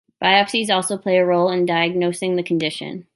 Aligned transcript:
Biopsies 0.19 0.71
also 0.71 0.97
play 0.97 1.17
a 1.19 1.25
role 1.27 1.51
in 1.51 1.67
diagnosing 1.67 2.35
the 2.35 2.41
condition. 2.41 3.05